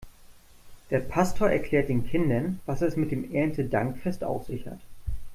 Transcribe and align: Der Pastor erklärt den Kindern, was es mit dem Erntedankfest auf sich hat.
Der 0.89 0.99
Pastor 0.99 1.51
erklärt 1.51 1.87
den 1.89 2.07
Kindern, 2.07 2.59
was 2.65 2.81
es 2.81 2.95
mit 2.95 3.11
dem 3.11 3.31
Erntedankfest 3.35 4.23
auf 4.23 4.47
sich 4.47 4.65
hat. 4.65 4.79